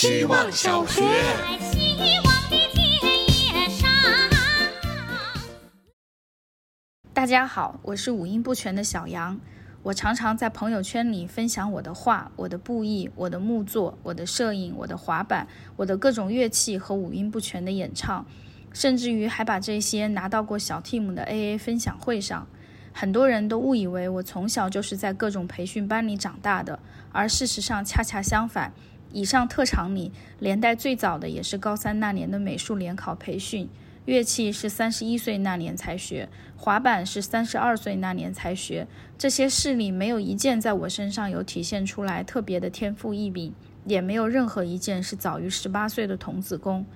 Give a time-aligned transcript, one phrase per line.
[0.00, 1.02] 希望小学。
[7.12, 9.38] 大家好，我是五音不全的小杨。
[9.82, 18.24] 我常常在朋友圈里分享我的画、我的布艺、我的木作、我的摄影、我的滑板、我的各种乐器和五音不全的演唱，
[18.72, 22.46] 甚至于还把这些拿到过小 team 的 AA 分享会上。
[22.92, 26.78] 很多人都误以为我从小就是在各种培训班里长大的，
[27.12, 28.72] 而事实上恰恰相反。
[29.12, 33.68] 以上特长里，连带最早的也是高三那年的美术联考培训。
[34.06, 38.86] 乐器是三十一岁那年才学，滑板是三十二岁那年才学。
[39.18, 43.52] 这些事里没有一件在我身上有体现出来特别的天赋异禀，
[43.84, 46.86] 也没有任何一件是早于十八岁的童子功。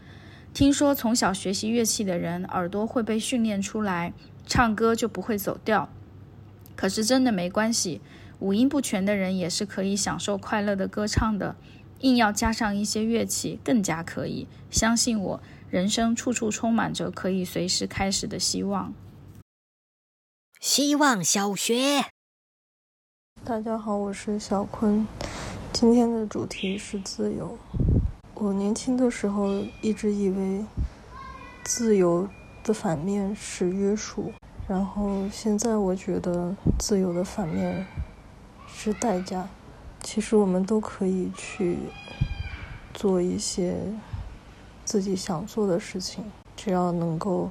[0.55, 4.13] 听说从小学习乐器的人耳朵会被训练出来，
[4.47, 5.89] 唱歌就不会走调。
[6.75, 8.01] 可是真的没关系，
[8.41, 11.55] 五音不全的人也是可以享受快乐的歌唱的。
[12.05, 14.47] 硬要加上一些乐器，更加可以。
[14.71, 15.41] 相信我，
[15.71, 18.93] 人生处处充满着可以随时开始的希望。
[20.61, 22.05] 希望小学，
[23.43, 25.07] 大家好，我是小坤。
[25.73, 27.59] 今天的主题是自由。
[28.35, 30.63] 我年轻的时候一直以为
[31.65, 32.29] 自由
[32.63, 34.31] 的反面是约束，
[34.69, 37.87] 然后现在我觉得自由的反面
[38.69, 39.49] 是代价。
[40.05, 41.79] 其实我们都可以去
[42.93, 43.75] 做一些
[44.85, 46.23] 自己想做的事情，
[46.55, 47.51] 只要能够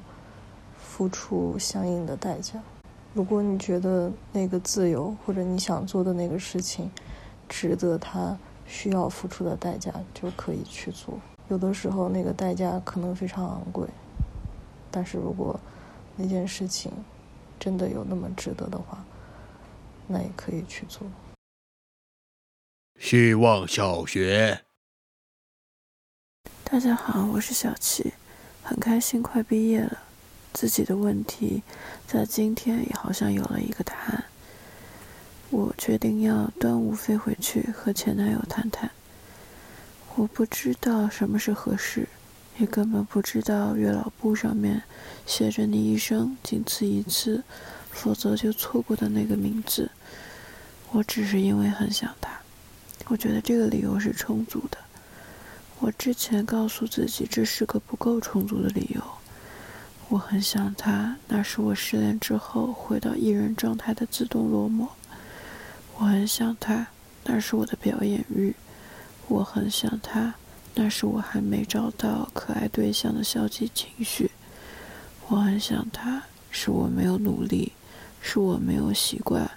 [0.78, 2.62] 付出相应的代价。
[3.12, 6.90] 如果你觉得那个自由或者你想做的那个事情
[7.48, 11.18] 值得他需要付出的代价，就可以去做。
[11.48, 13.88] 有的时候那个代价可能非常昂贵，
[14.92, 15.58] 但是如果
[16.16, 16.92] 那件事情
[17.58, 19.04] 真的有那么值得的话，
[20.06, 21.04] 那也可以去做。
[22.98, 24.62] 希望小学，
[26.62, 28.14] 大家好，我是小七，
[28.62, 29.98] 很开心快毕业了，
[30.52, 31.62] 自己的问题
[32.06, 34.24] 在今天也好像有了一个答案。
[35.50, 38.90] 我决定要端午飞回去和前男友谈谈。
[40.14, 42.08] 我不知道什么是合适，
[42.58, 44.82] 也根本不知道月老簿上面
[45.26, 47.42] 写着你一生仅此一次，
[47.90, 49.90] 否则就错过的那个名字。
[50.92, 52.30] 我只是因为很想他。
[53.08, 54.78] 我觉得这个理由是充足的。
[55.80, 59.02] 我之前告诉自己这是个不够充足的理由。
[60.08, 64.88] 我很想他，那是我失恋之后回到艺人状态的自动落寞。
[65.96, 66.86] 我很想他，
[67.24, 68.54] 那是我的表演欲。
[69.28, 70.34] 我很想他，
[70.74, 74.30] 那是我还没找到可爱对象的消极情绪。
[75.28, 77.72] 我很想他，是我没有努力，
[78.20, 79.50] 是我没有习惯，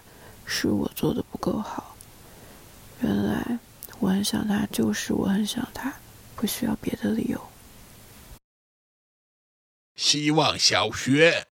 [0.45, 1.86] 是我做的不够好。
[4.07, 5.93] 我很想他，就是我很想他，
[6.33, 7.41] 不需要别的理由。
[9.97, 11.45] 希望小学，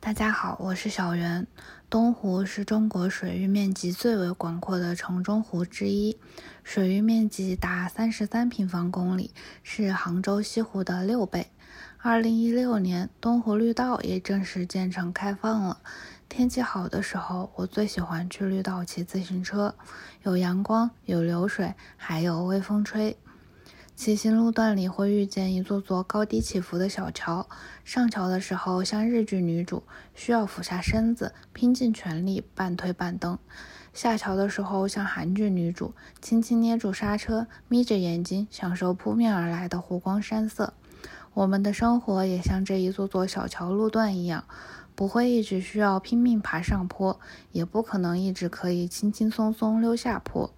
[0.00, 1.46] 大家好，我是小袁。
[1.90, 6.18] 东湖是中国水域面积最为广阔的城中湖之一，
[6.62, 11.50] 水域面积达三十三平方公里，是杭州西湖的六倍。
[11.98, 15.82] 二零一六年，东湖绿道也正式建成开放了。
[16.36, 19.76] 天气好的时候，我最喜欢去绿道骑自行车，
[20.24, 23.16] 有阳光，有流水，还有微风吹。
[23.94, 27.48] 骑行路段里会遇见一座座高低起伏的小桥，
[27.84, 33.36] 上桥的时候像日剧女主，需要俯下身子，拼尽全力半推半蹬；
[33.92, 40.74] 下桥的时候像韩剧女主，轻轻捏住刹车，眯着眼睛享受扑面而来的湖光山色。
[41.34, 44.44] 我们的生活也像这一座座小桥路段一样。
[44.94, 47.18] 不会一直需要拼命爬上坡，
[47.50, 50.52] 也不可能一直可以轻轻松松溜下坡。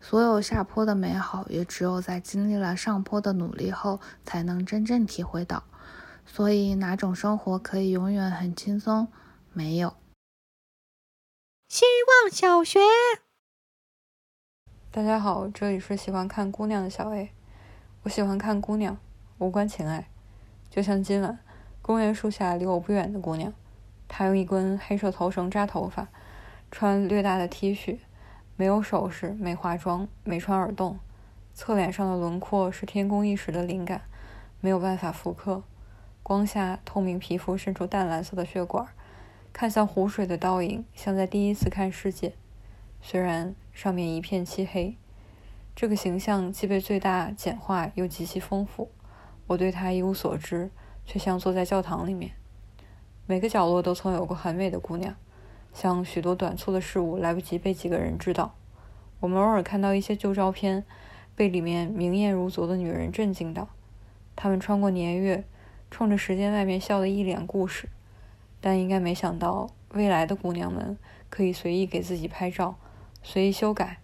[0.00, 5.64] 所有下坡的美好，也只有在经历了上坡的努力后，才能真正体会到。
[6.24, 9.08] 所以，哪种生活可以永远很轻松？
[9.52, 9.96] 没有。
[11.68, 11.84] 希
[12.22, 12.78] 望小学，
[14.92, 17.32] 大家好，这里是喜欢看姑娘的小 A。
[18.02, 18.96] 我喜欢看姑娘，
[19.38, 20.08] 无关情爱，
[20.70, 21.38] 就像今晚
[21.82, 23.52] 公园树下离我不远的姑娘。
[24.08, 26.08] 他用一根黑色头绳扎头发，
[26.70, 27.98] 穿略大的 T 恤，
[28.56, 30.98] 没有首饰，没化妆，没穿耳洞，
[31.54, 34.02] 侧脸上的轮廓是天工一时的灵感，
[34.60, 35.62] 没有办法复刻。
[36.22, 38.88] 光下透明皮肤渗出淡蓝色的血管，
[39.52, 42.32] 看向湖水的倒影，像在第一次看世界。
[43.00, 44.96] 虽然上面一片漆黑，
[45.74, 48.90] 这个形象既被最大简化，又极其丰富。
[49.46, 50.70] 我对他一无所知，
[51.06, 52.32] 却像坐在教堂里面。
[53.30, 55.14] 每个角落都曾有过很美的姑娘，
[55.74, 58.54] 像许多短促的事物来不及被几个人知道。
[59.20, 60.82] 我们偶尔看到一些旧照片，
[61.36, 63.68] 被里面明艳如昨的女人震惊到。
[64.34, 65.44] 他们穿过年月，
[65.90, 67.90] 冲着时间外面笑的一脸故事，
[68.62, 70.96] 但应该没想到未来的姑娘们
[71.28, 72.76] 可以随意给自己拍照，
[73.22, 73.98] 随意修改，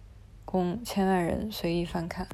[0.45, 2.27] 供千万人随意翻看。